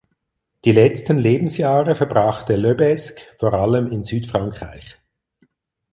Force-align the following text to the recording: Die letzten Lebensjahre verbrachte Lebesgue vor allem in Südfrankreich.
Die 0.65 0.71
letzten 0.71 1.19
Lebensjahre 1.19 1.93
verbrachte 1.93 2.55
Lebesgue 2.55 3.21
vor 3.37 3.53
allem 3.53 3.85
in 3.85 4.03
Südfrankreich. 4.03 4.97